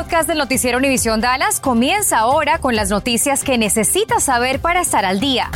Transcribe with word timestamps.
podcast 0.00 0.26
del 0.26 0.38
noticiero 0.38 0.78
Univisión 0.78 1.20
Dallas 1.20 1.60
comienza 1.60 2.20
ahora 2.20 2.58
con 2.58 2.74
las 2.74 2.88
noticias 2.88 3.44
que 3.44 3.58
necesitas 3.58 4.22
saber 4.22 4.58
para 4.58 4.80
estar 4.80 5.04
al 5.04 5.20
día. 5.20 5.50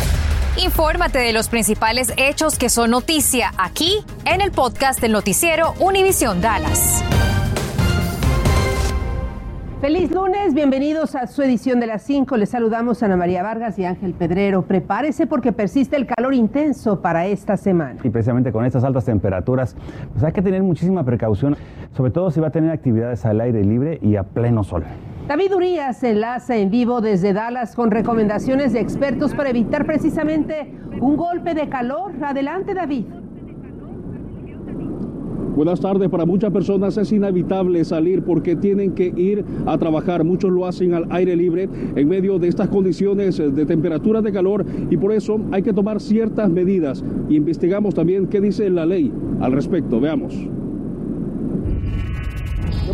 Infórmate 0.62 1.18
de 1.18 1.32
los 1.32 1.48
principales 1.48 2.12
hechos 2.18 2.58
que 2.58 2.68
son 2.68 2.90
noticia 2.90 3.52
aquí 3.56 4.04
en 4.26 4.42
el 4.42 4.50
podcast 4.50 5.00
del 5.00 5.12
noticiero 5.12 5.72
Univisión 5.80 6.42
Dallas. 6.42 7.02
Feliz 9.84 10.10
lunes, 10.10 10.54
bienvenidos 10.54 11.14
a 11.14 11.26
su 11.26 11.42
edición 11.42 11.78
de 11.78 11.86
las 11.86 12.00
5. 12.04 12.38
Les 12.38 12.48
saludamos 12.48 13.02
a 13.02 13.04
Ana 13.04 13.18
María 13.18 13.42
Vargas 13.42 13.78
y 13.78 13.84
Ángel 13.84 14.14
Pedrero. 14.14 14.62
Prepárese 14.62 15.26
porque 15.26 15.52
persiste 15.52 15.96
el 15.96 16.06
calor 16.06 16.32
intenso 16.32 17.02
para 17.02 17.26
esta 17.26 17.58
semana. 17.58 18.00
Y 18.02 18.08
precisamente 18.08 18.50
con 18.50 18.64
estas 18.64 18.82
altas 18.82 19.04
temperaturas, 19.04 19.76
pues 20.12 20.24
hay 20.24 20.32
que 20.32 20.40
tener 20.40 20.62
muchísima 20.62 21.04
precaución, 21.04 21.58
sobre 21.96 22.10
todo 22.10 22.30
si 22.30 22.40
va 22.40 22.48
a 22.48 22.50
tener 22.50 22.70
actividades 22.70 23.24
al 23.24 23.40
aire 23.40 23.64
libre 23.64 23.98
y 24.02 24.16
a 24.16 24.24
pleno 24.24 24.64
sol. 24.64 24.84
David 25.28 25.54
Urias 25.54 25.98
se 25.98 26.10
enlaza 26.10 26.56
en 26.56 26.70
vivo 26.70 27.00
desde 27.00 27.32
Dallas 27.32 27.74
con 27.74 27.90
recomendaciones 27.90 28.72
de 28.72 28.80
expertos 28.80 29.34
para 29.34 29.50
evitar 29.50 29.86
precisamente 29.86 30.70
un 31.00 31.16
golpe 31.16 31.54
de 31.54 31.68
calor. 31.68 32.12
Adelante, 32.22 32.74
David. 32.74 33.04
Buenas 35.56 35.80
tardes. 35.80 36.10
Para 36.10 36.26
muchas 36.26 36.52
personas 36.52 36.96
es 36.96 37.12
inevitable 37.12 37.84
salir 37.84 38.24
porque 38.24 38.56
tienen 38.56 38.92
que 38.92 39.06
ir 39.16 39.44
a 39.64 39.78
trabajar. 39.78 40.24
Muchos 40.24 40.50
lo 40.50 40.66
hacen 40.66 40.94
al 40.94 41.06
aire 41.10 41.36
libre 41.36 41.68
en 41.94 42.08
medio 42.08 42.40
de 42.40 42.48
estas 42.48 42.68
condiciones 42.68 43.38
de 43.38 43.64
temperatura 43.64 44.20
de 44.20 44.32
calor 44.32 44.66
y 44.90 44.96
por 44.96 45.12
eso 45.12 45.40
hay 45.52 45.62
que 45.62 45.72
tomar 45.72 46.00
ciertas 46.00 46.50
medidas. 46.50 47.04
investigamos 47.28 47.94
también 47.94 48.26
qué 48.26 48.40
dice 48.40 48.68
la 48.68 48.84
ley 48.84 49.12
al 49.40 49.52
respecto. 49.52 50.00
Veamos. 50.00 50.34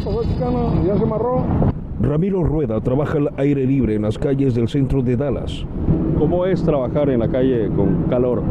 ¿Qué 0.01 0.07
pasó, 0.07 0.23
chicano? 0.25 0.73
¿Ya 0.87 0.97
se 0.97 1.03
amarró? 1.03 1.43
Ramiro 2.01 2.43
Rueda 2.43 2.81
trabaja 2.81 3.19
al 3.19 3.31
aire 3.37 3.67
libre 3.67 3.97
en 3.97 4.03
las 4.03 4.17
calles 4.17 4.55
del 4.55 4.67
centro 4.67 5.03
de 5.03 5.15
Dallas. 5.15 5.67
¿Cómo 6.19 6.47
es 6.47 6.63
trabajar 6.63 7.11
en 7.11 7.21
la 7.21 7.29
calle 7.29 7.69
con 7.77 8.05
calor? 8.05 8.43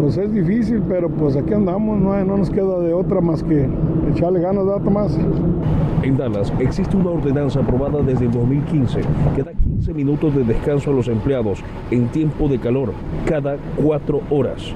Pues 0.00 0.16
es 0.16 0.32
difícil, 0.32 0.82
pero 0.88 1.08
pues 1.08 1.36
aquí 1.36 1.54
andamos, 1.54 2.00
no, 2.00 2.24
no 2.24 2.38
nos 2.38 2.50
queda 2.50 2.80
de 2.80 2.92
otra 2.92 3.20
más 3.20 3.44
que 3.44 3.68
echarle 4.12 4.40
ganas, 4.40 4.64
de 4.66 4.90
más. 4.90 5.16
En 6.02 6.16
Dallas 6.16 6.52
existe 6.58 6.96
una 6.96 7.10
ordenanza 7.10 7.60
aprobada 7.60 8.02
desde 8.02 8.24
el 8.24 8.32
2015 8.32 9.00
que 9.36 9.44
da 9.44 9.52
15 9.52 9.94
minutos 9.94 10.34
de 10.34 10.42
descanso 10.42 10.90
a 10.90 10.94
los 10.94 11.06
empleados 11.06 11.60
en 11.92 12.08
tiempo 12.08 12.48
de 12.48 12.58
calor 12.58 12.92
cada 13.26 13.58
cuatro 13.76 14.22
horas. 14.28 14.74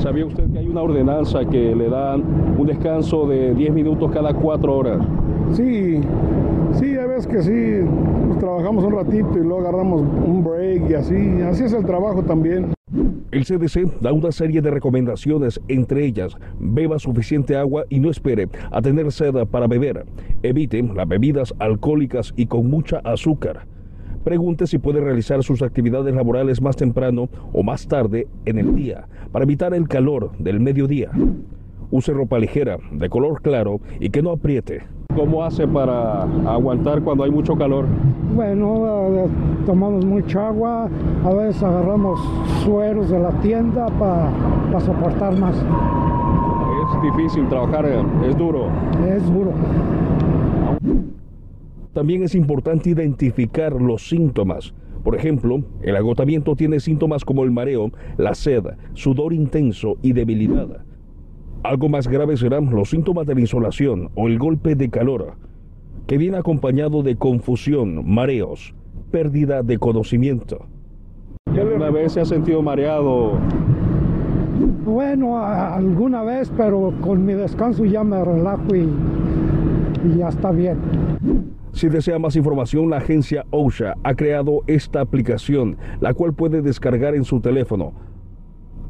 ¿Y 0.00 0.02
sabía 0.02 0.24
usted 0.24 0.50
que 0.50 0.60
hay 0.60 0.66
una 0.66 0.80
ordenanza 0.80 1.44
que 1.44 1.76
le 1.76 1.90
dan 1.90 2.24
un 2.56 2.66
descanso 2.66 3.26
de 3.26 3.54
10 3.54 3.74
minutos 3.74 4.10
cada 4.10 4.32
cuatro 4.32 4.78
horas? 4.78 4.98
Sí, 5.52 6.00
sí, 6.72 6.96
a 6.96 7.06
veces 7.06 7.26
que 7.26 7.42
sí, 7.42 7.86
pues 8.26 8.38
trabajamos 8.38 8.82
un 8.82 8.94
ratito 8.94 9.32
y 9.34 9.42
luego 9.42 9.58
agarramos 9.58 10.00
un 10.00 10.42
break 10.42 10.88
y 10.88 10.94
así, 10.94 11.42
así 11.42 11.64
es 11.64 11.74
el 11.74 11.84
trabajo 11.84 12.22
también. 12.22 12.72
El 13.30 13.44
CDC 13.44 14.00
da 14.00 14.14
una 14.14 14.32
serie 14.32 14.62
de 14.62 14.70
recomendaciones, 14.70 15.60
entre 15.68 16.06
ellas, 16.06 16.34
beba 16.58 16.98
suficiente 16.98 17.54
agua 17.54 17.84
y 17.90 18.00
no 18.00 18.10
espere 18.10 18.48
a 18.70 18.80
tener 18.80 19.12
sed 19.12 19.34
para 19.48 19.66
beber. 19.66 20.06
Evite 20.42 20.82
las 20.82 21.06
bebidas 21.06 21.54
alcohólicas 21.58 22.32
y 22.36 22.46
con 22.46 22.70
mucha 22.70 23.00
azúcar. 23.04 23.66
Pregunte 24.24 24.66
si 24.66 24.78
puede 24.78 25.00
realizar 25.00 25.42
sus 25.42 25.62
actividades 25.62 26.14
laborales 26.14 26.60
más 26.60 26.76
temprano 26.76 27.30
o 27.54 27.62
más 27.62 27.88
tarde 27.88 28.28
en 28.44 28.58
el 28.58 28.74
día 28.74 29.06
para 29.32 29.44
evitar 29.44 29.72
el 29.72 29.88
calor 29.88 30.32
del 30.38 30.60
mediodía. 30.60 31.10
Use 31.90 32.12
ropa 32.12 32.38
ligera, 32.38 32.76
de 32.92 33.08
color 33.08 33.40
claro 33.40 33.80
y 33.98 34.10
que 34.10 34.20
no 34.22 34.30
apriete. 34.30 34.82
¿Cómo 35.16 35.42
hace 35.42 35.66
para 35.66 36.22
aguantar 36.22 37.02
cuando 37.02 37.24
hay 37.24 37.30
mucho 37.30 37.56
calor? 37.56 37.86
Bueno, 38.34 39.24
eh, 39.24 39.26
tomamos 39.64 40.04
mucha 40.04 40.48
agua, 40.48 40.88
a 41.24 41.34
veces 41.34 41.62
agarramos 41.62 42.20
sueros 42.62 43.10
de 43.10 43.18
la 43.18 43.30
tienda 43.40 43.86
para 43.86 44.80
soportar 44.80 45.36
más. 45.38 45.56
Es 45.56 47.02
difícil 47.02 47.48
trabajar, 47.48 47.86
eh, 47.86 48.02
es 48.28 48.36
duro. 48.36 48.66
Es 49.08 49.24
duro. 49.32 49.52
También 51.92 52.22
es 52.22 52.36
importante 52.36 52.90
identificar 52.90 53.72
los 53.72 54.08
síntomas. 54.08 54.72
Por 55.02 55.16
ejemplo, 55.16 55.64
el 55.82 55.96
agotamiento 55.96 56.54
tiene 56.54 56.78
síntomas 56.78 57.24
como 57.24 57.42
el 57.42 57.50
mareo, 57.50 57.90
la 58.16 58.34
sed, 58.34 58.64
sudor 58.94 59.32
intenso 59.32 59.96
y 60.02 60.12
debilidad. 60.12 60.84
Algo 61.62 61.88
más 61.88 62.06
grave 62.06 62.36
serán 62.36 62.70
los 62.70 62.90
síntomas 62.90 63.26
de 63.26 63.34
la 63.34 63.40
insolación 63.40 64.10
o 64.14 64.28
el 64.28 64.38
golpe 64.38 64.76
de 64.76 64.88
calor, 64.88 65.34
que 66.06 66.16
viene 66.16 66.36
acompañado 66.36 67.02
de 67.02 67.16
confusión, 67.16 68.08
mareos, 68.08 68.74
pérdida 69.10 69.62
de 69.62 69.78
conocimiento. 69.78 70.66
¿Alguna 71.46 71.90
vez 71.90 72.12
se 72.12 72.20
ha 72.20 72.24
sentido 72.24 72.62
mareado? 72.62 73.32
Bueno, 74.84 75.38
alguna 75.38 76.22
vez, 76.22 76.52
pero 76.56 76.92
con 77.00 77.26
mi 77.26 77.32
descanso 77.32 77.84
ya 77.84 78.04
me 78.04 78.24
relajo 78.24 78.74
y, 78.74 78.88
y 80.04 80.18
ya 80.18 80.28
está 80.28 80.52
bien. 80.52 80.78
Si 81.72 81.88
desea 81.88 82.18
más 82.18 82.36
información, 82.36 82.90
la 82.90 82.98
agencia 82.98 83.46
OSHA 83.50 83.94
ha 84.02 84.14
creado 84.14 84.62
esta 84.66 85.00
aplicación, 85.00 85.76
la 86.00 86.14
cual 86.14 86.34
puede 86.34 86.62
descargar 86.62 87.14
en 87.14 87.24
su 87.24 87.40
teléfono 87.40 87.94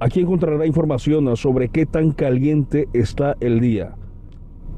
Aquí 0.02 0.20
encontrará 0.20 0.64
información 0.64 1.36
sobre 1.36 1.68
qué 1.68 1.84
tan 1.84 2.12
caliente 2.12 2.88
está 2.94 3.36
el 3.40 3.60
día. 3.60 3.96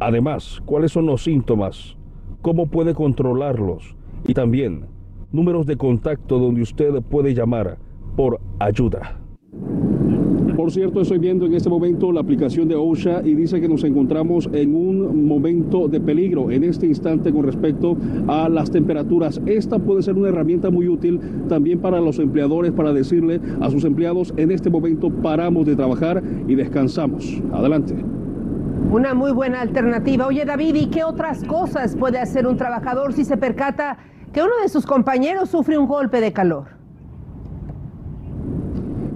Además, 0.00 0.60
cuáles 0.66 0.90
son 0.90 1.06
los 1.06 1.22
síntomas, 1.22 1.96
cómo 2.40 2.66
puede 2.66 2.92
controlarlos 2.92 3.94
y 4.26 4.34
también 4.34 4.86
números 5.30 5.64
de 5.64 5.76
contacto 5.76 6.40
donde 6.40 6.62
usted 6.62 7.00
puede 7.02 7.34
llamar 7.34 7.78
por 8.16 8.40
ayuda. 8.58 9.20
Por 10.62 10.70
cierto, 10.70 11.00
estoy 11.00 11.18
viendo 11.18 11.44
en 11.44 11.54
este 11.54 11.68
momento 11.68 12.12
la 12.12 12.20
aplicación 12.20 12.68
de 12.68 12.76
OSHA 12.76 13.22
y 13.24 13.34
dice 13.34 13.60
que 13.60 13.68
nos 13.68 13.82
encontramos 13.82 14.48
en 14.52 14.76
un 14.76 15.26
momento 15.26 15.88
de 15.88 16.00
peligro 16.00 16.52
en 16.52 16.62
este 16.62 16.86
instante 16.86 17.32
con 17.32 17.42
respecto 17.42 17.96
a 18.28 18.48
las 18.48 18.70
temperaturas. 18.70 19.40
Esta 19.44 19.80
puede 19.80 20.02
ser 20.02 20.14
una 20.14 20.28
herramienta 20.28 20.70
muy 20.70 20.86
útil 20.86 21.18
también 21.48 21.80
para 21.80 22.00
los 22.00 22.20
empleadores 22.20 22.70
para 22.70 22.92
decirle 22.92 23.40
a 23.60 23.70
sus 23.70 23.82
empleados 23.82 24.32
en 24.36 24.52
este 24.52 24.70
momento 24.70 25.10
paramos 25.10 25.66
de 25.66 25.74
trabajar 25.74 26.22
y 26.46 26.54
descansamos. 26.54 27.42
Adelante. 27.52 27.96
Una 28.92 29.14
muy 29.14 29.32
buena 29.32 29.62
alternativa. 29.62 30.28
Oye 30.28 30.44
David, 30.44 30.76
¿y 30.76 30.86
qué 30.90 31.02
otras 31.02 31.42
cosas 31.42 31.96
puede 31.96 32.20
hacer 32.20 32.46
un 32.46 32.56
trabajador 32.56 33.14
si 33.14 33.24
se 33.24 33.36
percata 33.36 33.98
que 34.32 34.42
uno 34.42 34.52
de 34.62 34.68
sus 34.68 34.86
compañeros 34.86 35.50
sufre 35.50 35.76
un 35.76 35.88
golpe 35.88 36.20
de 36.20 36.32
calor? 36.32 36.81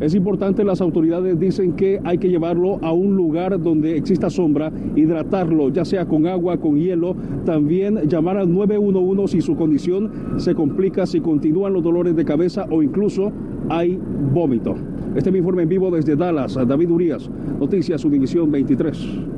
Es 0.01 0.15
importante, 0.15 0.63
las 0.63 0.83
autoridades 0.83 1.41
dicen 1.41 1.73
que 1.73 2.01
hay 2.05 2.19
que 2.19 2.29
llevarlo 2.29 2.79
a 2.83 2.93
un 2.93 3.17
lugar 3.17 3.61
donde 3.61 3.97
exista 3.97 4.29
sombra, 4.29 4.71
hidratarlo, 4.95 5.71
ya 5.71 5.87
sea 5.87 6.07
con 6.07 6.27
agua, 6.27 6.59
con 6.59 6.77
hielo. 6.77 7.17
También 7.47 8.07
llamar 8.07 8.37
al 8.37 8.53
911 8.53 9.37
si 9.37 9.41
su 9.41 9.57
condición 9.57 10.11
se 10.37 10.55
complica, 10.55 11.07
si 11.07 11.21
continúan 11.21 11.73
los 11.73 11.83
dolores 11.83 12.15
de 12.15 12.25
cabeza 12.27 12.67
o 12.71 12.83
incluso 12.83 13.33
hay 13.71 13.99
vómito. 14.35 14.75
Este 15.15 15.31
es 15.31 15.33
mi 15.33 15.39
informe 15.39 15.63
en 15.63 15.71
vivo 15.71 15.91
desde 15.91 16.15
Dallas. 16.15 16.55
David 16.55 16.91
Urias, 16.91 17.31
Noticias 17.59 18.05
Univisión 18.05 18.51
23. 18.51 19.36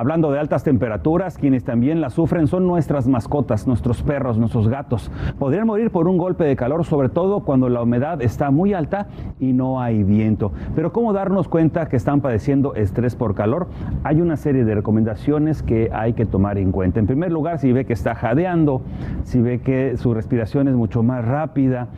Hablando 0.00 0.32
de 0.32 0.38
altas 0.38 0.64
temperaturas, 0.64 1.36
quienes 1.36 1.62
también 1.62 2.00
las 2.00 2.14
sufren 2.14 2.46
son 2.46 2.66
nuestras 2.66 3.06
mascotas, 3.06 3.66
nuestros 3.66 4.02
perros, 4.02 4.38
nuestros 4.38 4.66
gatos. 4.66 5.10
Podrían 5.38 5.66
morir 5.66 5.90
por 5.90 6.08
un 6.08 6.16
golpe 6.16 6.44
de 6.44 6.56
calor, 6.56 6.86
sobre 6.86 7.10
todo 7.10 7.40
cuando 7.40 7.68
la 7.68 7.82
humedad 7.82 8.22
está 8.22 8.50
muy 8.50 8.72
alta 8.72 9.08
y 9.38 9.52
no 9.52 9.78
hay 9.78 10.02
viento. 10.02 10.52
Pero 10.74 10.90
¿cómo 10.90 11.12
darnos 11.12 11.48
cuenta 11.48 11.90
que 11.90 11.96
están 11.96 12.22
padeciendo 12.22 12.74
estrés 12.76 13.14
por 13.14 13.34
calor? 13.34 13.68
Hay 14.02 14.22
una 14.22 14.38
serie 14.38 14.64
de 14.64 14.74
recomendaciones 14.74 15.62
que 15.62 15.90
hay 15.92 16.14
que 16.14 16.24
tomar 16.24 16.56
en 16.56 16.72
cuenta. 16.72 16.98
En 16.98 17.06
primer 17.06 17.30
lugar, 17.30 17.58
si 17.58 17.70
ve 17.70 17.84
que 17.84 17.92
está 17.92 18.14
jadeando, 18.14 18.80
si 19.24 19.42
ve 19.42 19.60
que 19.60 19.98
su 19.98 20.14
respiración 20.14 20.66
es 20.68 20.76
mucho 20.76 21.02
más 21.02 21.26
rápida, 21.26 21.88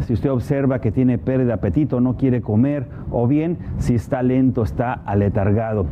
si 0.00 0.14
usted 0.14 0.32
observa 0.32 0.80
que 0.80 0.90
tiene 0.90 1.18
pérdida 1.18 1.46
de 1.46 1.52
apetito, 1.52 2.00
no 2.00 2.16
quiere 2.16 2.42
comer, 2.42 2.88
o 3.12 3.28
bien 3.28 3.58
si 3.78 3.94
está 3.94 4.22
lento, 4.22 4.62
está 4.64 4.92
aletargado. 4.92 5.86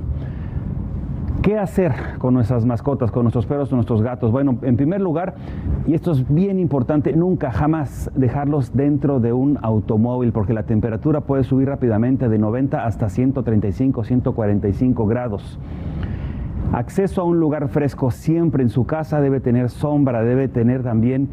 ¿Qué 1.43 1.57
hacer 1.57 1.95
con 2.19 2.35
nuestras 2.35 2.67
mascotas, 2.67 3.11
con 3.11 3.23
nuestros 3.23 3.47
perros, 3.47 3.71
con 3.71 3.79
nuestros 3.79 4.03
gatos? 4.03 4.31
Bueno, 4.31 4.59
en 4.61 4.77
primer 4.77 5.01
lugar, 5.01 5.37
y 5.87 5.95
esto 5.95 6.13
es 6.13 6.29
bien 6.29 6.59
importante, 6.59 7.15
nunca 7.15 7.51
jamás 7.51 8.11
dejarlos 8.15 8.77
dentro 8.77 9.21
de 9.21 9.33
un 9.33 9.59
automóvil 9.63 10.33
porque 10.33 10.53
la 10.53 10.65
temperatura 10.65 11.23
puede 11.23 11.45
subir 11.45 11.69
rápidamente 11.69 12.29
de 12.29 12.39
90 12.39 12.85
hasta 12.85 13.09
135, 13.09 14.05
145 14.05 15.07
grados. 15.07 15.59
Acceso 16.75 17.23
a 17.23 17.25
un 17.25 17.41
lugar 17.41 17.69
fresco 17.69 18.11
siempre 18.11 18.63
en 18.63 18.69
su 18.69 18.85
casa 18.85 19.23
debe 19.23 19.41
tener 19.41 19.71
sombra, 19.71 20.23
debe 20.23 20.47
tener 20.47 20.83
también 20.83 21.31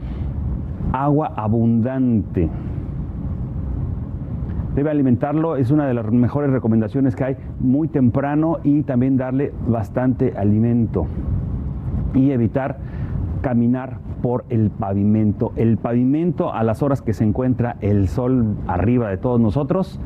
agua 0.94 1.34
abundante 1.36 2.50
debe 4.78 4.92
alimentarlo, 4.92 5.56
es 5.56 5.72
una 5.72 5.88
de 5.88 5.96
las 5.96 6.12
mejores 6.12 6.52
recomendaciones 6.52 7.16
que 7.16 7.24
hay 7.24 7.38
muy 7.60 7.88
temprano 7.88 8.60
y 8.64 8.84
también 8.84 9.18
darle 9.18 9.52
bastante 9.68 10.34
alimento. 10.38 11.08
y 12.14 12.32
evitar 12.32 12.78
caminar 13.42 13.98
por 14.22 14.46
el 14.50 14.72
pavimento. 14.72 15.52
El 15.56 15.78
pavimento 15.78 16.54
a 16.54 16.64
las 16.64 16.82
horas 16.82 17.02
que 17.02 17.14
se 17.14 17.24
encuentra 17.24 17.76
el 17.82 18.08
sol 18.08 18.56
arriba 18.66 19.10
de 19.10 19.18
todos 19.18 19.40
nosotros 19.40 20.00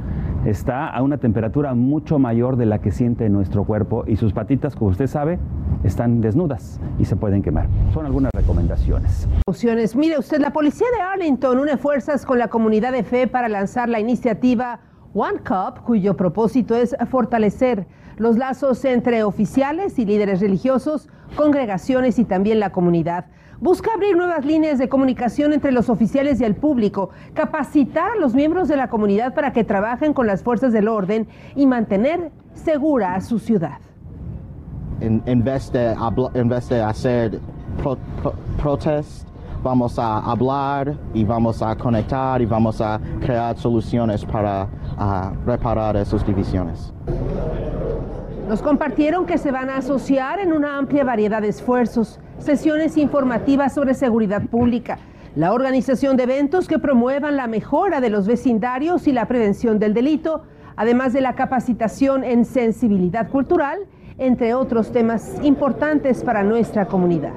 está 0.45 0.87
a 0.87 1.01
una 1.01 1.17
temperatura 1.17 1.73
mucho 1.73 2.19
mayor 2.19 2.57
de 2.57 2.65
la 2.65 2.79
que 2.79 2.91
siente 2.91 3.29
nuestro 3.29 3.63
cuerpo 3.63 4.03
y 4.07 4.15
sus 4.15 4.33
patitas, 4.33 4.75
como 4.75 4.91
usted 4.91 5.07
sabe, 5.07 5.39
están 5.83 6.21
desnudas 6.21 6.79
y 6.99 7.05
se 7.05 7.15
pueden 7.15 7.41
quemar. 7.41 7.67
Son 7.93 8.05
algunas 8.05 8.31
recomendaciones. 8.35 9.27
Mire 9.95 10.17
usted, 10.17 10.39
la 10.39 10.51
policía 10.53 10.87
de 10.95 11.01
Arlington 11.01 11.59
une 11.59 11.77
fuerzas 11.77 12.25
con 12.25 12.39
la 12.39 12.47
comunidad 12.47 12.91
de 12.91 13.03
fe 13.03 13.27
para 13.27 13.49
lanzar 13.49 13.89
la 13.89 13.99
iniciativa 13.99 14.79
One 15.13 15.39
Cup, 15.39 15.83
cuyo 15.83 16.15
propósito 16.15 16.75
es 16.75 16.95
fortalecer 17.09 17.85
los 18.17 18.37
lazos 18.37 18.85
entre 18.85 19.23
oficiales 19.23 19.99
y 19.99 20.05
líderes 20.05 20.39
religiosos, 20.39 21.09
congregaciones 21.35 22.19
y 22.19 22.25
también 22.25 22.59
la 22.59 22.71
comunidad. 22.71 23.25
Busca 23.59 23.91
abrir 23.93 24.15
nuevas 24.15 24.45
líneas 24.45 24.79
de 24.79 24.89
comunicación 24.89 25.53
entre 25.53 25.71
los 25.71 25.89
oficiales 25.89 26.39
y 26.39 26.45
el 26.45 26.55
público, 26.55 27.09
capacitar 27.33 28.11
a 28.11 28.15
los 28.15 28.33
miembros 28.33 28.67
de 28.67 28.77
la 28.77 28.89
comunidad 28.89 29.33
para 29.33 29.53
que 29.53 29.63
trabajen 29.63 30.13
con 30.13 30.27
las 30.27 30.43
fuerzas 30.43 30.73
del 30.73 30.87
orden 30.87 31.27
y 31.55 31.67
mantener 31.67 32.31
segura 32.53 33.15
a 33.15 33.21
su 33.21 33.37
ciudad. 33.37 33.79
En, 34.99 35.43
vez 35.43 35.71
de, 35.71 36.81
hacer 36.81 37.39
protest, 38.61 39.27
vamos 39.63 39.99
a 39.99 40.19
hablar 40.19 40.97
y 41.13 41.23
vamos 41.23 41.61
a 41.61 41.75
conectar 41.75 42.41
y 42.41 42.45
vamos 42.45 42.81
a 42.81 42.99
crear 43.19 43.57
soluciones 43.57 44.25
para 44.25 44.67
reparar 45.45 45.95
esas 45.97 46.25
divisiones. 46.25 46.93
Nos 48.47 48.61
compartieron 48.61 49.25
que 49.25 49.37
se 49.37 49.51
van 49.51 49.69
a 49.69 49.77
asociar 49.77 50.39
en 50.39 50.51
una 50.51 50.77
amplia 50.77 51.03
variedad 51.03 51.41
de 51.41 51.49
esfuerzos 51.49 52.19
sesiones 52.39 52.97
informativas 52.97 53.73
sobre 53.73 53.93
seguridad 53.93 54.41
pública, 54.47 54.97
la 55.35 55.53
organización 55.53 56.17
de 56.17 56.23
eventos 56.23 56.67
que 56.67 56.79
promuevan 56.79 57.37
la 57.37 57.47
mejora 57.47 58.01
de 58.01 58.09
los 58.09 58.27
vecindarios 58.27 59.07
y 59.07 59.13
la 59.13 59.27
prevención 59.27 59.79
del 59.79 59.93
delito, 59.93 60.43
además 60.75 61.13
de 61.13 61.21
la 61.21 61.35
capacitación 61.35 62.23
en 62.23 62.43
sensibilidad 62.43 63.29
cultural, 63.29 63.79
entre 64.17 64.53
otros 64.53 64.91
temas 64.91 65.39
importantes 65.43 66.23
para 66.23 66.43
nuestra 66.43 66.87
comunidad 66.87 67.31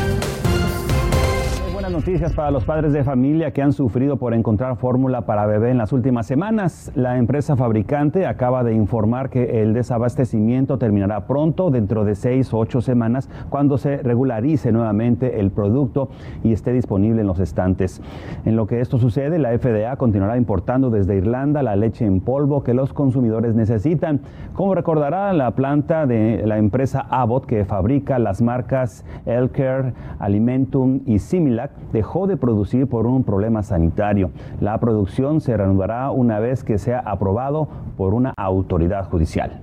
noticias 1.89 2.33
para 2.33 2.51
los 2.51 2.63
padres 2.63 2.93
de 2.93 3.03
familia 3.03 3.51
que 3.51 3.61
han 3.61 3.73
sufrido 3.73 4.17
por 4.17 4.33
encontrar 4.33 4.77
fórmula 4.77 5.25
para 5.25 5.47
bebé 5.47 5.71
en 5.71 5.79
las 5.79 5.91
últimas 5.91 6.27
semanas. 6.27 6.91
La 6.95 7.17
empresa 7.17 7.55
fabricante 7.55 8.27
acaba 8.27 8.63
de 8.63 8.73
informar 8.73 9.29
que 9.29 9.61
el 9.61 9.73
desabastecimiento 9.73 10.77
terminará 10.77 11.25
pronto, 11.25 11.71
dentro 11.71 12.05
de 12.05 12.13
seis 12.13 12.53
o 12.53 12.59
ocho 12.59 12.81
semanas, 12.81 13.29
cuando 13.49 13.77
se 13.77 13.97
regularice 13.97 14.71
nuevamente 14.71 15.39
el 15.39 15.49
producto 15.49 16.09
y 16.43 16.53
esté 16.53 16.71
disponible 16.71 17.21
en 17.21 17.27
los 17.27 17.39
estantes. 17.39 18.01
En 18.45 18.55
lo 18.55 18.67
que 18.67 18.79
esto 18.79 18.99
sucede, 18.99 19.39
la 19.39 19.57
FDA 19.57 19.95
continuará 19.95 20.37
importando 20.37 20.91
desde 20.91 21.17
Irlanda 21.17 21.63
la 21.63 21.75
leche 21.75 22.05
en 22.05 22.21
polvo 22.21 22.63
que 22.63 22.75
los 22.75 22.93
consumidores 22.93 23.55
necesitan. 23.55 24.21
Como 24.53 24.75
recordará, 24.75 25.33
la 25.33 25.51
planta 25.51 26.05
de 26.05 26.43
la 26.45 26.57
empresa 26.57 27.07
Abbott 27.09 27.45
que 27.45 27.65
fabrica 27.65 28.19
las 28.19 28.41
marcas 28.41 29.03
Elcare, 29.25 29.93
Alimentum 30.19 31.01
y 31.05 31.19
Similac 31.19 31.70
dejó 31.91 32.27
de 32.27 32.37
producir 32.37 32.87
por 32.87 33.05
un 33.07 33.23
problema 33.23 33.63
sanitario. 33.63 34.31
La 34.59 34.79
producción 34.79 35.41
se 35.41 35.55
reanudará 35.57 36.11
una 36.11 36.39
vez 36.39 36.63
que 36.63 36.77
sea 36.77 36.99
aprobado 36.99 37.67
por 37.97 38.13
una 38.13 38.33
autoridad 38.37 39.09
judicial. 39.09 39.61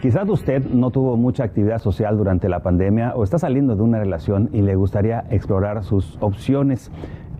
Quizás 0.00 0.28
usted 0.30 0.64
no 0.64 0.90
tuvo 0.90 1.18
mucha 1.18 1.44
actividad 1.44 1.78
social 1.78 2.16
durante 2.16 2.48
la 2.48 2.60
pandemia 2.60 3.12
o 3.14 3.22
está 3.22 3.38
saliendo 3.38 3.76
de 3.76 3.82
una 3.82 3.98
relación 3.98 4.48
y 4.52 4.62
le 4.62 4.74
gustaría 4.74 5.24
explorar 5.30 5.84
sus 5.84 6.16
opciones. 6.22 6.90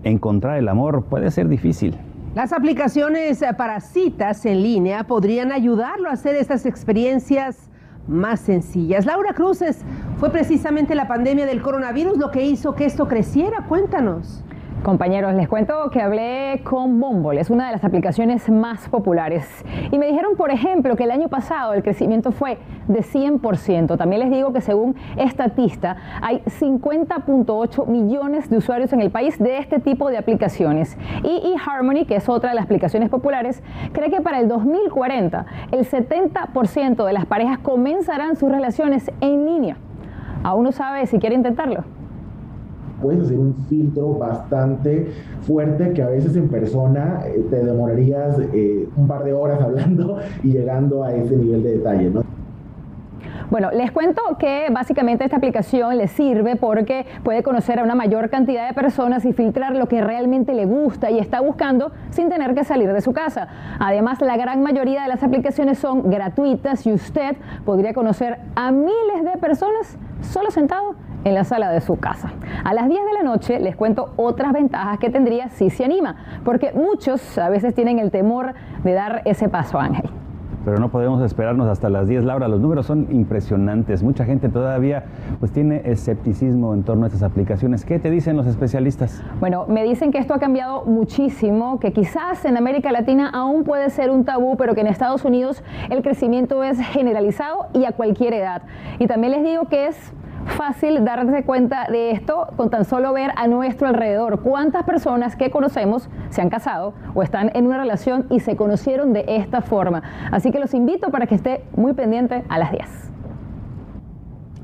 Encontrar 0.05 0.59
el 0.59 0.69
amor 0.69 1.05
puede 1.05 1.31
ser 1.31 1.49
difícil. 1.49 1.97
Las 2.35 2.53
aplicaciones 2.53 3.43
para 3.57 3.81
citas 3.81 4.45
en 4.45 4.63
línea 4.63 5.05
podrían 5.05 5.53
ayudarlo 5.53 6.11
a 6.11 6.13
hacer 6.13 6.37
estas 6.37 6.67
experiencias 6.67 7.70
más 8.11 8.41
sencillas. 8.41 9.07
Laura 9.07 9.33
Cruces, 9.33 9.79
fue 10.19 10.31
precisamente 10.31 10.95
la 10.95 11.09
pandemia 11.09 11.47
del 11.47 11.63
coronavirus 11.63 12.19
lo 12.19 12.31
que 12.31 12.45
hizo 12.45 12.75
que 12.75 12.85
esto 12.85 13.09
creciera. 13.09 13.65
Cuéntanos. 13.69 14.43
Compañeros, 14.83 15.35
les 15.35 15.47
cuento 15.47 15.91
que 15.91 16.01
hablé 16.01 16.63
con 16.65 16.99
Bumble, 17.01 17.39
es 17.39 17.51
una 17.51 17.67
de 17.67 17.73
las 17.73 17.85
aplicaciones 17.85 18.49
más 18.49 18.89
populares. 18.89 19.47
Y 19.93 19.99
me 19.99 20.07
dijeron, 20.07 20.37
por 20.37 20.51
ejemplo, 20.51 20.97
que 20.97 21.05
el 21.05 21.11
año 21.11 21.29
pasado 21.29 21.75
el 21.75 21.83
crecimiento 21.83 22.33
fue 22.33 22.57
de 22.89 23.01
100%. 23.01 23.99
También 23.99 24.23
les 24.23 24.31
digo 24.31 24.55
que 24.55 24.63
según 24.63 24.97
Estatista 25.19 25.99
hay 26.23 26.39
50.8 26.47 27.87
millones 27.89 28.49
de 28.49 28.57
usuarios 28.57 28.91
en 28.95 29.03
el 29.03 29.11
país 29.11 29.39
de 29.39 29.59
este 29.59 29.81
tipo 29.81 30.09
de 30.09 30.17
aplicaciones. 30.17 30.97
Y 31.25 31.53
eHarmony, 31.53 32.07
que 32.07 32.17
es 32.17 32.31
otra 32.31 32.49
de 32.49 32.57
las 32.57 32.65
aplicaciones 32.65 33.11
populares, 33.11 33.63
cree 33.93 34.11
que 34.11 34.23
para 34.23 34.41
el 34.41 34.49
2040 34.49 35.45
el 35.73 35.87
70% 35.87 37.05
de 37.05 37.13
las 37.13 37.27
parejas 37.27 37.59
comenzarán 37.59 38.37
sus 38.37 38.51
relaciones 38.51 39.11
en 39.21 39.45
línea. 39.45 39.77
Aún 40.43 40.65
no 40.65 40.73
sabe 40.73 41.05
si 41.05 41.19
quiere 41.19 41.35
intentarlo 41.35 41.85
puedes 43.01 43.23
hacer 43.23 43.39
un 43.39 43.55
filtro 43.69 44.15
bastante 44.15 45.09
fuerte 45.43 45.93
que 45.93 46.03
a 46.03 46.09
veces 46.09 46.37
en 46.37 46.49
persona 46.49 47.23
eh, 47.27 47.45
te 47.51 47.65
demorarías 47.65 48.39
eh, 48.53 48.89
un 48.97 49.07
par 49.07 49.25
de 49.25 49.33
horas 49.33 49.61
hablando 49.63 50.19
y 50.43 50.53
llegando 50.53 51.05
a 51.05 51.15
ese 51.15 51.37
nivel 51.37 51.63
de 51.63 51.73
detalle, 51.79 52.11
¿no? 52.11 52.41
Bueno, 53.51 53.73
les 53.73 53.91
cuento 53.91 54.23
que 54.39 54.69
básicamente 54.71 55.25
esta 55.25 55.37
aplicación 55.37 55.99
les 55.99 56.13
sirve 56.13 56.55
porque 56.55 57.05
puede 57.25 57.43
conocer 57.43 57.81
a 57.81 57.83
una 57.83 57.97
mayor 57.97 58.31
cantidad 58.31 58.69
de 58.69 58.75
personas 58.75 59.25
y 59.25 59.33
filtrar 59.33 59.75
lo 59.75 59.89
que 59.89 60.01
realmente 60.01 60.55
le 60.55 60.67
gusta 60.67 61.11
y 61.11 61.19
está 61.19 61.41
buscando 61.41 61.91
sin 62.11 62.29
tener 62.29 62.55
que 62.55 62.63
salir 62.63 62.93
de 62.93 63.01
su 63.01 63.13
casa. 63.13 63.49
Además, 63.81 64.21
la 64.21 64.37
gran 64.37 64.63
mayoría 64.63 65.03
de 65.03 65.09
las 65.09 65.25
aplicaciones 65.25 65.81
son 65.81 66.11
gratuitas 66.11 66.87
y 66.87 66.93
usted 66.93 67.37
podría 67.65 67.93
conocer 67.93 68.39
a 68.55 68.71
miles 68.71 69.25
de 69.25 69.37
personas 69.41 69.99
solo 70.21 70.53
sentado 70.53 70.95
en 71.25 71.35
la 71.35 71.45
sala 71.45 71.71
de 71.71 71.81
su 71.81 71.99
casa. 71.99 72.31
A 72.65 72.75
las 72.75 72.89
10 72.89 73.01
de 73.05 73.13
la 73.13 73.23
noche 73.23 73.61
les 73.61 73.77
cuento 73.77 74.13
otras 74.17 74.53
ventajas 74.53 74.99
que 74.99 75.11
tendría 75.11 75.49
si 75.49 75.71
se 75.71 75.85
anima, 75.85 76.17
porque 76.45 76.73
muchos 76.73 77.39
a 77.39 77.49
veces 77.49 77.75
tienen 77.75 77.99
el 77.99 78.11
temor 78.11 78.55
de 78.85 78.93
dar 78.93 79.23
ese 79.25 79.49
paso, 79.49 79.79
Ángel 79.79 80.11
pero 80.65 80.79
no 80.79 80.91
podemos 80.91 81.23
esperarnos 81.23 81.69
hasta 81.69 81.89
las 81.89 82.07
10. 82.07 82.25
Laura, 82.25 82.49
los 82.49 82.61
números 82.61 82.87
son 82.87 83.07
impresionantes. 83.11 84.03
Mucha 84.03 84.25
gente 84.25 84.49
todavía 84.49 85.05
pues 85.39 85.53
tiene 85.53 85.83
escepticismo 85.85 86.75
en 86.75 86.83
torno 86.83 87.05
a 87.05 87.07
estas 87.07 87.23
aplicaciones. 87.23 87.85
¿Qué 87.85 87.99
te 87.99 88.11
dicen 88.11 88.37
los 88.37 88.47
especialistas? 88.47 89.23
Bueno, 89.41 89.67
me 89.69 89.85
dicen 89.85 90.13
que 90.13 90.19
esto 90.19 90.35
ha 90.35 90.39
cambiado 90.39 90.85
muchísimo, 90.85 91.81
que 91.81 91.93
quizás 91.93 92.45
en 92.45 92.57
América 92.57 92.93
Latina 92.93 93.31
aún 93.33 93.65
puede 93.65 93.91
ser 93.91 94.11
un 94.11 94.25
tabú, 94.25 94.57
pero 94.57 94.75
que 94.75 94.83
en 94.83 94.87
Estados 94.87 95.25
Unidos 95.25 95.63
el 95.89 96.03
crecimiento 96.03 96.63
es 96.63 96.79
generalizado 96.79 97.69
y 97.73 97.85
a 97.85 97.93
cualquier 97.93 98.35
edad. 98.35 98.63
Y 98.99 99.07
también 99.07 99.33
les 99.33 99.43
digo 99.43 99.67
que 99.69 99.89
es 99.89 100.13
fácil 100.51 101.05
darse 101.05 101.45
cuenta 101.45 101.87
de 101.91 102.11
esto 102.11 102.49
con 102.57 102.71
tan 102.71 102.85
solo 102.85 103.13
ver 103.13 103.31
a 103.37 103.47
nuestro 103.47 103.89
alrededor 103.89 104.41
cuántas 104.41 104.85
personas 104.85 105.37
que 105.37 105.51
conocemos 105.51 106.09
se 106.29 106.43
han 106.43 106.51
casado 106.51 106.95
o 107.15 107.23
están 107.23 107.51
en 107.55 107.67
una 107.67 107.79
relación 107.79 108.27
y 108.31 108.41
se 108.41 108.57
conocieron 108.57 109.13
de 109.13 109.25
esta 109.27 109.63
forma. 109.63 110.03
Así 110.31 110.51
que 110.51 110.59
los 110.59 110.75
invito 110.75 111.11
para 111.11 111.27
que 111.27 111.35
esté 111.35 111.65
muy 111.77 111.95
pendiente 111.95 112.45
a 112.49 112.59
las 112.59 112.73
10. 112.73 113.11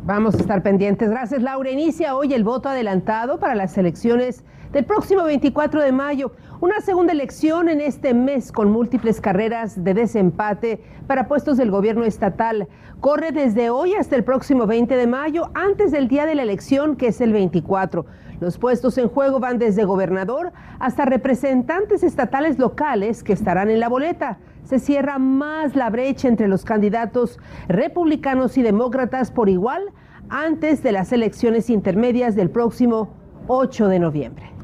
Vamos 0.05 0.37
a 0.37 0.38
estar 0.38 0.62
pendientes. 0.62 1.11
Gracias, 1.11 1.43
Laura. 1.43 1.71
Inicia 1.71 2.14
hoy 2.14 2.33
el 2.33 2.45
voto 2.45 2.69
adelantado 2.69 3.40
para 3.40 3.57
las 3.57 3.76
elecciones 3.76 4.45
del 4.73 4.85
próximo 4.85 5.25
24 5.25 5.83
de 5.83 5.90
mayo. 5.90 6.33
Una 6.59 6.81
segunda 6.81 7.13
elección 7.13 7.69
en 7.69 7.83
este 7.83 8.15
mes 8.15 8.51
con 8.51 8.71
múltiples 8.71 9.21
carreras 9.21 9.85
de 9.85 9.93
desempate 9.93 10.81
para 11.07 11.29
puestos 11.29 11.59
del 11.59 11.71
gobierno 11.71 12.05
estatal. 12.05 12.67
Corre 13.01 13.31
desde 13.31 13.69
hoy 13.69 13.93
hasta 13.93 14.17
el 14.17 14.25
próximo 14.25 14.67
20 14.67 14.97
de 14.97 15.07
mayo, 15.07 15.51
antes 15.53 15.93
del 15.93 16.09
día 16.09 16.25
de 16.25 16.35
la 16.35 16.43
elección, 16.43 16.97
que 16.97 17.09
es 17.09 17.21
el 17.21 17.35
24. 17.35 18.07
Los 18.41 18.57
puestos 18.57 18.97
en 18.97 19.09
juego 19.09 19.39
van 19.39 19.59
desde 19.59 19.85
gobernador 19.85 20.53
hasta 20.79 21.05
representantes 21.05 22.03
estatales 22.03 22.59
locales 22.59 23.23
que 23.23 23.35
estarán 23.35 23.69
en 23.69 23.79
la 23.79 23.91
boleta. 23.91 24.39
Se 24.65 24.79
cierra 24.79 25.19
más 25.19 25.77
la 25.77 25.91
brecha 25.91 26.27
entre 26.27 26.49
los 26.49 26.65
candidatos 26.65 27.39
republicanos 27.69 28.57
y 28.57 28.63
demócratas 28.63 29.31
por 29.31 29.51
igual 29.51 29.83
antes 30.31 30.83
de 30.83 30.93
las 30.93 31.13
elecciones 31.13 31.69
intermedias 31.69 32.35
del 32.35 32.49
próximo 32.49 33.11
8 33.47 33.89
de 33.89 33.99
noviembre. 33.99 34.57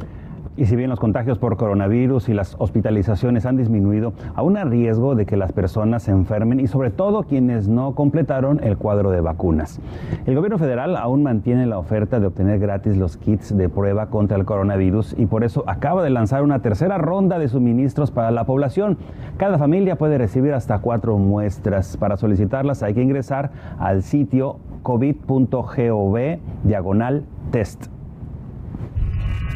Y 0.56 0.66
si 0.66 0.76
bien 0.76 0.90
los 0.90 1.00
contagios 1.00 1.38
por 1.38 1.56
coronavirus 1.56 2.28
y 2.28 2.35
las 2.35 2.56
hospitalizaciones 2.59 3.47
han 3.47 3.56
disminuido, 3.56 4.12
aún 4.35 4.56
hay 4.56 4.64
riesgo 4.64 5.14
de 5.14 5.25
que 5.25 5.37
las 5.37 5.52
personas 5.52 6.02
se 6.02 6.11
enfermen 6.11 6.61
y 6.61 6.66
sobre 6.66 6.90
todo 6.90 7.23
quienes 7.23 7.68
no 7.68 7.94
completaron 7.94 8.61
el 8.62 8.76
cuadro 8.76 9.11
de 9.11 9.23
vacunas. 9.23 9.80
El 10.26 10.35
gobierno 10.35 10.59
federal 10.59 10.97
aún 10.97 11.23
mantiene 11.23 11.66
la 11.66 11.78
oferta 11.78 12.21
de 12.21 12.26
obtener 12.26 12.59
gratis 12.59 12.99
los 12.99 13.16
kits 13.16 13.56
de 13.56 13.68
prueba 13.71 14.06
contra 14.06 14.37
el 14.37 14.44
coronavirus 14.44 15.14
y 15.18 15.26
por 15.26 15.42
eso 15.42 15.64
acaba 15.66 16.02
de 16.02 16.11
lanzar 16.11 16.42
una 16.42 16.61
tercera 16.61 16.99
ronda 16.99 17.38
de 17.38 17.49
suministros 17.49 18.11
para 18.11 18.30
la 18.30 18.44
población. 18.44 18.99
Cada 19.38 19.59
familia 19.59 19.97
puede 19.97 20.18
recibir 20.18 20.52
hasta 20.52 20.80
cuatro 20.80 21.16
muestras. 21.16 21.97
Para 21.97 22.16
solicitarlas 22.16 22.82
hay 22.82 22.94
que 22.94 23.02
ingresar 23.02 23.50
al 23.78 24.02
sitio 24.02 24.59
covid.gov 24.82 26.18
diagonal 26.64 27.25
test. 27.50 27.92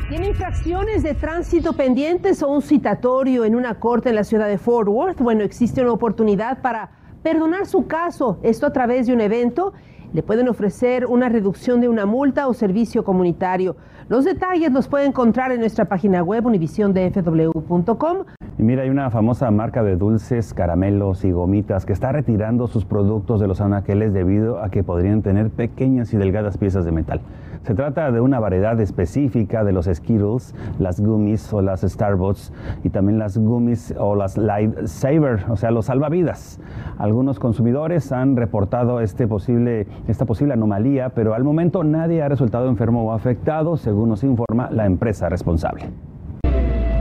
¿Tiene 0.08 0.28
infracciones 0.28 1.02
de 1.02 1.14
tránsito 1.14 1.72
pendientes 1.72 2.40
o 2.44 2.48
un 2.48 2.62
citatorio 2.62 3.44
en 3.44 3.56
una 3.56 3.80
corte 3.80 4.10
en 4.10 4.14
la 4.14 4.22
ciudad 4.22 4.46
de 4.46 4.56
Fort 4.56 4.88
Worth? 4.88 5.20
Bueno, 5.20 5.42
existe 5.42 5.82
una 5.82 5.90
oportunidad 5.90 6.62
para 6.62 6.90
perdonar 7.25 7.66
su 7.66 7.88
caso. 7.88 8.38
Esto 8.44 8.66
a 8.66 8.72
través 8.72 9.08
de 9.08 9.14
un 9.14 9.20
evento. 9.20 9.72
Le 10.12 10.22
pueden 10.22 10.48
ofrecer 10.48 11.06
una 11.06 11.28
reducción 11.28 11.80
de 11.80 11.88
una 11.88 12.06
multa 12.06 12.46
o 12.46 12.54
servicio 12.54 13.02
comunitario. 13.02 13.75
Los 14.08 14.25
detalles 14.25 14.70
los 14.70 14.86
puede 14.86 15.06
encontrar 15.06 15.50
en 15.50 15.58
nuestra 15.58 15.86
página 15.86 16.22
web 16.22 16.46
univisiondfw.com. 16.46 18.18
Y 18.58 18.62
mira, 18.62 18.84
hay 18.84 18.90
una 18.90 19.10
famosa 19.10 19.50
marca 19.50 19.82
de 19.82 19.96
dulces, 19.96 20.54
caramelos 20.54 21.25
y 21.25 21.32
gomitas 21.32 21.84
que 21.84 21.92
está 21.92 22.12
retirando 22.12 22.68
sus 22.68 22.84
productos 22.84 23.40
de 23.40 23.48
los 23.48 23.60
anaqueles 23.60 24.12
debido 24.12 24.62
a 24.62 24.70
que 24.70 24.84
podrían 24.84 25.22
tener 25.22 25.50
pequeñas 25.50 26.14
y 26.14 26.16
delgadas 26.16 26.56
piezas 26.56 26.84
de 26.84 26.92
metal. 26.92 27.20
Se 27.66 27.75
trata 27.75 28.12
de 28.12 28.20
una 28.20 28.38
variedad 28.38 28.80
específica 28.80 29.64
de 29.64 29.73
los 29.73 29.87
Skittles, 29.87 30.54
las 30.78 31.00
gummies 31.00 31.52
o 31.52 31.62
las 31.62 31.80
Starbucks 31.80 32.52
y 32.85 32.90
también 32.90 33.18
las 33.18 33.37
gummies 33.37 33.92
o 33.99 34.14
las 34.14 34.38
Lightsaber, 34.38 35.46
o 35.49 35.56
sea, 35.56 35.73
los 35.73 35.87
salvavidas. 35.87 36.61
Algunos 36.96 37.40
consumidores 37.40 38.12
han 38.12 38.37
reportado 38.37 39.00
este 39.00 39.26
posible, 39.26 39.88
esta 40.06 40.26
posible 40.26 40.52
anomalía, 40.52 41.08
pero 41.08 41.35
al 41.35 41.42
momento 41.42 41.82
nadie 41.82 42.23
ha 42.23 42.28
resultado 42.28 42.68
enfermo 42.68 43.02
o 43.02 43.12
afectado, 43.12 43.76
según 43.76 44.11
nos 44.11 44.23
informa 44.23 44.70
la 44.70 44.87
empresa 44.87 45.28
responsable. 45.28 45.87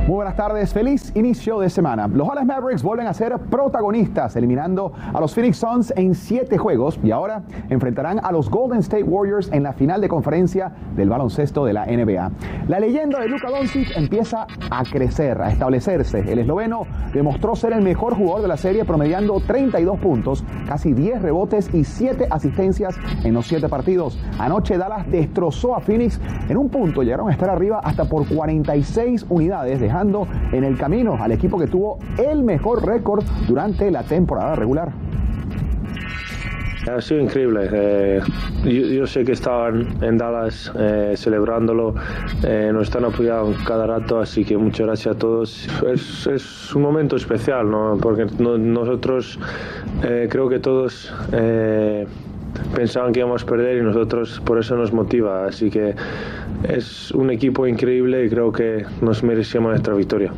Muy 0.08 0.18
buenas 0.18 0.36
tardes, 0.36 0.72
feliz 0.72 1.12
inicio 1.16 1.60
de 1.60 1.68
semana. 1.68 2.08
Los 2.08 2.28
Dallas 2.28 2.46
Mavericks 2.46 2.84
vuelven 2.84 3.08
a 3.08 3.14
ser 3.16 3.40
protagonistas, 3.40 4.36
eliminando 4.36 4.94
a 5.12 5.20
los 5.20 5.34
Phoenix 5.34 5.58
Suns 5.58 5.92
en 5.98 6.14
siete 6.14 6.60
juegos 6.60 7.00
y 7.04 7.10
ahora 7.10 7.42
enfrentarán 7.70 8.20
a 8.24 8.32
los 8.32 8.48
Golden 8.52 8.82
State 8.82 9.02
Warriors 9.02 9.52
en 9.52 9.64
la 9.64 9.74
final 9.74 10.02
de 10.02 10.08
conferencia 10.08 10.72
del 10.96 11.10
baloncesto 11.10 11.66
de 11.66 11.74
la 11.74 11.88
NBA. 11.88 12.32
La 12.68 12.80
leyenda 12.80 13.20
de 13.20 13.30
Luka 13.30 13.50
Doncic 13.50 13.98
empieza 13.98 14.46
a 14.70 14.84
crecer, 14.84 15.42
a 15.42 15.50
establecerse. 15.50 16.20
El 16.32 16.38
esloveno 16.38 16.86
demostró 17.12 17.56
ser 17.56 17.74
el 17.74 17.82
mejor 17.82 18.14
jugador 18.14 18.44
de 18.44 18.48
la 18.48 18.58
serie, 18.58 18.86
promediando 18.86 19.40
32 19.40 19.98
puntos, 19.98 20.44
casi 20.68 20.94
10 20.94 21.24
rebotes 21.24 21.74
y 21.74 21.84
7 21.84 22.28
asistencias 22.30 22.96
en 23.24 23.34
los 23.34 23.48
7 23.48 23.70
partidos. 23.70 24.20
Anoche 24.38 24.78
Dallas 24.78 25.10
destrozó 25.10 25.76
a 25.76 25.80
Phoenix 25.80 26.22
en 26.48 26.58
un 26.58 26.70
punto, 26.70 27.02
llegaron 27.02 27.30
a 27.30 27.32
estar 27.32 27.50
arriba 27.50 27.80
hasta 27.84 28.06
por 28.06 28.28
46 28.28 29.26
unidades, 29.30 29.80
de 29.80 29.95
en 30.52 30.64
el 30.66 30.78
camino 30.78 31.18
al 31.22 31.32
equipo 31.32 31.58
que 31.58 31.68
tuvo 31.68 32.00
el 32.18 32.44
mejor 32.44 32.86
récord 32.86 33.24
durante 33.48 33.90
la 33.92 34.04
temporada 34.04 34.56
regular. 34.56 34.92
Ha 36.94 37.02
sido 37.02 37.22
increíble. 37.22 37.70
Eh, 37.72 38.22
yo, 38.66 39.08
sé 39.08 39.24
que 39.24 39.32
estaban 39.32 39.88
en 40.04 40.18
Dallas 40.18 40.72
eh, 40.78 41.14
celebrándolo, 41.16 41.96
eh, 42.44 42.70
nos 42.72 42.84
están 42.84 43.06
apoyando 43.06 43.56
cada 43.66 43.88
rato, 43.88 44.20
así 44.20 44.44
que 44.46 44.56
muchas 44.58 44.86
gracias 44.86 45.16
a 45.16 45.18
todos. 45.18 45.68
Es, 45.92 46.76
un 46.76 46.82
momento 46.82 47.16
especial, 47.16 47.72
¿no? 47.72 47.98
porque 48.00 48.26
nosotros 48.38 49.40
creo 50.02 50.50
que 50.50 50.60
todos 50.60 51.12
pensaban 52.74 53.14
que 53.14 53.20
íbamos 53.20 53.44
a 53.44 53.46
perder 53.46 53.78
y 53.78 53.82
nosotros 53.82 54.42
por 54.46 54.60
eso 54.60 54.76
nos 54.76 54.94
motiva. 54.94 55.46
Así 55.46 55.70
que 55.70 55.96
es 56.68 57.12
un 57.12 57.32
equipo 57.32 57.68
increíble 57.68 58.26
y 58.26 58.30
creo 58.30 58.52
que 58.52 58.86
nos 59.02 59.24
merecemos 59.24 59.72
nuestra 59.72 59.94
victoria. 59.94 60.32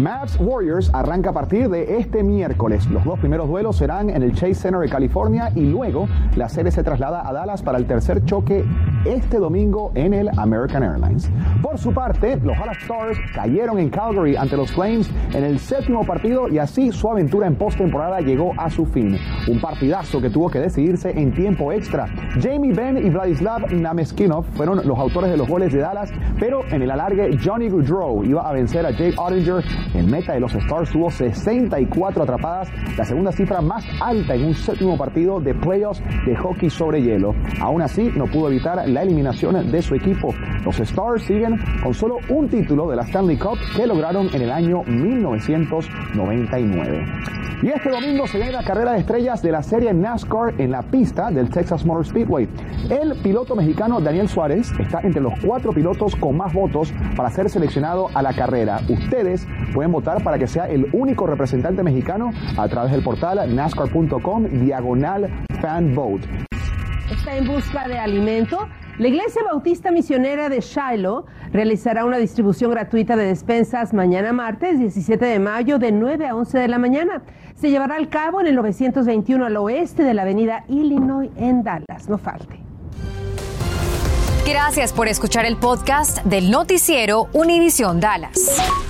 Mavs 0.00 0.38
Warriors 0.40 0.90
arranca 0.94 1.28
a 1.28 1.32
partir 1.34 1.68
de 1.68 1.98
este 1.98 2.22
miércoles. 2.22 2.88
Los 2.88 3.04
dos 3.04 3.18
primeros 3.18 3.46
duelos 3.48 3.76
serán 3.76 4.08
en 4.08 4.22
el 4.22 4.32
Chase 4.32 4.54
Center 4.54 4.80
de 4.80 4.88
California 4.88 5.52
y 5.54 5.60
luego 5.60 6.08
la 6.36 6.48
serie 6.48 6.72
se 6.72 6.82
traslada 6.82 7.28
a 7.28 7.34
Dallas 7.34 7.62
para 7.62 7.76
el 7.76 7.84
tercer 7.84 8.24
choque 8.24 8.64
este 9.04 9.36
domingo 9.36 9.92
en 9.94 10.14
el 10.14 10.30
American 10.38 10.82
Airlines. 10.84 11.30
Por 11.60 11.76
su 11.76 11.92
parte, 11.92 12.36
los 12.36 12.58
Dallas 12.58 12.78
Stars 12.78 13.18
cayeron 13.34 13.78
en 13.78 13.90
Calgary 13.90 14.36
ante 14.36 14.56
los 14.56 14.72
Flames 14.72 15.10
en 15.34 15.44
el 15.44 15.58
séptimo 15.58 16.06
partido 16.06 16.48
y 16.48 16.56
así 16.56 16.92
su 16.92 17.10
aventura 17.10 17.46
en 17.46 17.56
postemporada 17.56 18.20
llegó 18.20 18.54
a 18.56 18.70
su 18.70 18.86
fin. 18.86 19.18
Un 19.48 19.60
partidazo 19.60 20.18
que 20.18 20.30
tuvo 20.30 20.48
que 20.48 20.60
decidirse 20.60 21.10
en 21.10 21.34
tiempo 21.34 21.72
extra. 21.72 22.06
Jamie 22.40 22.72
Benn 22.72 22.96
y 22.96 23.10
Vladislav 23.10 23.70
Nameskinov 23.70 24.46
fueron 24.54 24.80
los 24.86 24.98
autores 24.98 25.30
de 25.30 25.36
los 25.36 25.46
goles 25.46 25.74
de 25.74 25.80
Dallas, 25.80 26.10
pero 26.38 26.62
en 26.70 26.80
el 26.80 26.90
alargue 26.90 27.38
Johnny 27.44 27.68
Goodrow 27.68 28.24
iba 28.24 28.48
a 28.48 28.52
vencer 28.54 28.86
a 28.86 28.92
Jake 28.92 29.14
Ottinger 29.18 29.62
el 29.94 30.06
meta 30.06 30.34
de 30.34 30.40
los 30.40 30.54
Stars 30.54 30.90
tuvo 30.90 31.10
64 31.10 32.22
atrapadas, 32.22 32.68
la 32.96 33.04
segunda 33.04 33.32
cifra 33.32 33.60
más 33.60 33.84
alta 34.00 34.34
en 34.34 34.46
un 34.46 34.54
séptimo 34.54 34.96
partido 34.96 35.40
de 35.40 35.54
playoffs 35.54 36.00
de 36.26 36.34
hockey 36.36 36.70
sobre 36.70 37.02
hielo. 37.02 37.34
Aún 37.60 37.82
así, 37.82 38.10
no 38.14 38.26
pudo 38.26 38.48
evitar 38.50 38.88
la 38.88 39.02
eliminación 39.02 39.70
de 39.70 39.82
su 39.82 39.94
equipo. 39.94 40.34
Los 40.64 40.80
Stars 40.80 41.24
siguen 41.24 41.60
con 41.82 41.92
solo 41.94 42.18
un 42.28 42.48
título 42.48 42.88
de 42.88 42.96
la 42.96 43.02
Stanley 43.02 43.36
Cup 43.36 43.58
que 43.76 43.86
lograron 43.86 44.30
en 44.32 44.40
el 44.42 44.50
año 44.50 44.82
1999. 44.84 47.04
Y 47.62 47.68
este 47.68 47.90
domingo 47.90 48.26
se 48.26 48.38
viene 48.38 48.52
la 48.52 48.64
carrera 48.64 48.92
de 48.92 49.00
estrellas 49.00 49.42
de 49.42 49.52
la 49.52 49.62
serie 49.62 49.92
NASCAR 49.92 50.58
en 50.58 50.70
la 50.70 50.80
pista 50.80 51.30
del 51.30 51.50
Texas 51.50 51.84
Motor 51.84 52.06
Speedway. 52.06 52.48
El 52.88 53.14
piloto 53.22 53.54
mexicano 53.54 54.00
Daniel 54.00 54.30
Suárez 54.30 54.72
está 54.78 55.00
entre 55.02 55.20
los 55.20 55.34
cuatro 55.44 55.70
pilotos 55.70 56.16
con 56.16 56.38
más 56.38 56.54
votos 56.54 56.90
para 57.14 57.28
ser 57.28 57.50
seleccionado 57.50 58.08
a 58.14 58.22
la 58.22 58.32
carrera. 58.32 58.80
Ustedes 58.88 59.46
pueden 59.74 59.79
votar 59.88 60.22
para 60.22 60.38
que 60.38 60.46
sea 60.46 60.68
el 60.68 60.88
único 60.92 61.26
representante 61.26 61.82
mexicano 61.82 62.32
a 62.56 62.68
través 62.68 62.92
del 62.92 63.02
portal 63.02 63.54
nascar.com 63.54 64.44
diagonal 64.64 65.28
fan 65.60 65.94
vote. 65.94 66.28
Está 67.10 67.36
en 67.36 67.46
busca 67.46 67.88
de 67.88 67.98
alimento. 67.98 68.68
La 68.98 69.08
Iglesia 69.08 69.42
Bautista 69.42 69.90
Misionera 69.90 70.48
de 70.48 70.60
Shiloh 70.60 71.24
realizará 71.52 72.04
una 72.04 72.18
distribución 72.18 72.70
gratuita 72.70 73.16
de 73.16 73.24
despensas 73.24 73.94
mañana 73.94 74.32
martes 74.32 74.78
17 74.78 75.24
de 75.24 75.38
mayo 75.38 75.78
de 75.78 75.90
9 75.90 76.28
a 76.28 76.36
11 76.36 76.58
de 76.58 76.68
la 76.68 76.78
mañana. 76.78 77.22
Se 77.54 77.70
llevará 77.70 77.96
a 77.96 78.06
cabo 78.08 78.40
en 78.40 78.46
el 78.46 78.56
921 78.56 79.46
al 79.46 79.56
oeste 79.56 80.02
de 80.02 80.14
la 80.14 80.22
avenida 80.22 80.64
Illinois 80.68 81.30
en 81.36 81.62
Dallas. 81.62 82.08
No 82.08 82.18
falte. 82.18 82.60
Gracias 84.46 84.92
por 84.92 85.08
escuchar 85.08 85.46
el 85.46 85.56
podcast 85.56 86.24
del 86.24 86.50
noticiero 86.50 87.28
Univisión 87.32 88.00
Dallas. 88.00 88.89